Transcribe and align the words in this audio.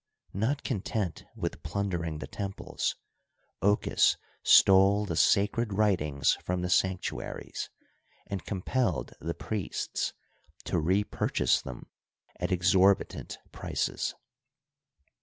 Not 0.33 0.63
content 0.63 1.25
with 1.35 1.61
plundering 1.61 2.17
the 2.17 2.25
temples, 2.25 2.95
Ochus 3.61 4.17
stole 4.41 5.05
the 5.05 5.15
sacred 5.15 5.73
writings 5.73 6.33
from 6.43 6.63
the 6.63 6.71
sanctuaries, 6.71 7.69
and 8.25 8.43
compelled 8.43 9.13
the 9.19 9.35
priests 9.35 10.13
to 10.63 10.79
repurchase 10.79 11.61
them 11.61 11.91
at 12.39 12.51
exorbitant 12.51 13.37
prices. 13.51 14.15